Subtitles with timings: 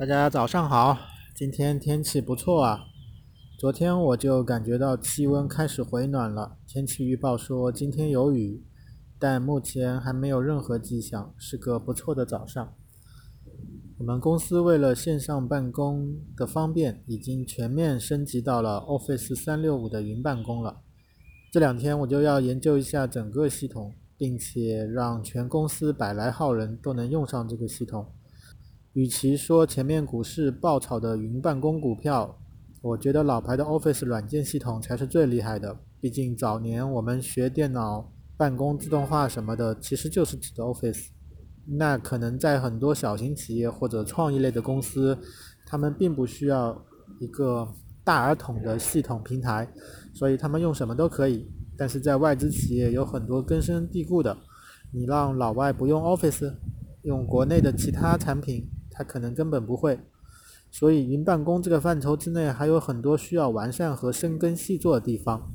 [0.00, 0.96] 大家早上好，
[1.34, 2.86] 今天天气不错啊。
[3.58, 8.64] 昨天我就感觉到气温开始回暖了，天气预报说今天有雨，
[9.18, 12.72] 但目前还没有任何迹象，是个不错的早上。
[13.98, 20.80] 我们公司为了线上办公的方便，已经全面升级到了 Office 三六五的云办公了。
[21.52, 28.06] 这两天我就要研究一下整个系统，并且让全公司百来号人都能用上这个系统。
[28.94, 32.36] 与其说前面股市爆炒的云办公股票，
[32.82, 35.78] 我觉得老牌的 Office 软件系统才是最厉害的。
[36.00, 41.08] 毕竟早年我们学电脑办公自动化什么的，其实就是指的 Office。
[41.66, 45.16] 那可能在很多小型企业或者创意类的公司，
[45.64, 46.84] 他们并不需要
[47.20, 47.68] 一个
[48.02, 49.72] 大而统的系统平台，
[50.12, 51.48] 所以他们用什么都可以。
[51.76, 54.36] 但是在外资企业有很多根深蒂固的，
[54.92, 56.52] 你让老外不用 Office，
[57.02, 58.68] 用国内的其他产品。
[59.00, 59.98] 他可能根本不会，
[60.70, 65.50] 所以云办公这个范畴之内还有很多需要完善和深耕细作的地方，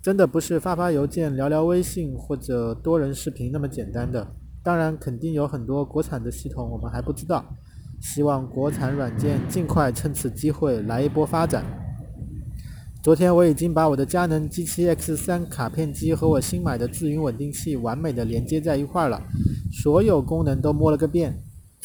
[0.00, 4.24] 真的不是发发邮件、聊聊微信或者多人视频那么简单的。
[4.62, 7.44] 当然，肯定有很多国产的系统我们还不知道，
[8.00, 11.64] 希望国产软件尽快趁此机会来一波发展。
[13.02, 19.20] 昨天我已经把我的佳能 G7X3 卡片机和我新买的自云稳定器完美的连接在一块了，
[19.72, 21.36] 所有功能都摸了个遍。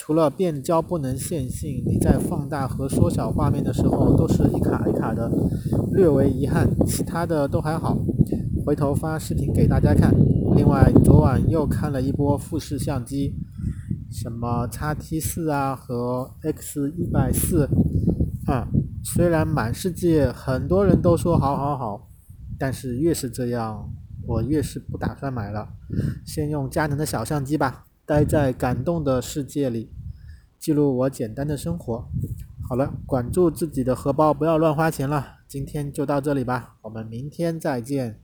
[0.03, 5.29] 除了变焦不能线性，你在放大和缩小画面的时候都是一卡一卡的，
[5.91, 6.67] 略为遗憾。
[6.87, 7.95] 其他的都还好，
[8.65, 10.11] 回头发视频给大家看。
[10.55, 13.35] 另外，昨晚又看了一波富士相机，
[14.09, 17.69] 什么 x T 四啊和 X 一百四
[18.47, 18.67] 啊，
[19.03, 22.09] 虽然满世界很多人都说好好好，
[22.57, 23.87] 但是越是这样，
[24.25, 25.69] 我越是不打算买了，
[26.25, 27.85] 先用佳能的小相机吧。
[28.11, 29.89] 待在感动的世界里，
[30.59, 32.09] 记录我简单的生活。
[32.67, 35.37] 好了，管住自己的荷包，不要乱花钱了。
[35.47, 38.19] 今天就到这里吧，我们明天再见。